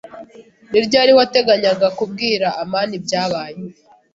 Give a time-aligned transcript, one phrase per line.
[0.71, 3.59] Ni ryari wateganyaga kubwira amani ibyabaye?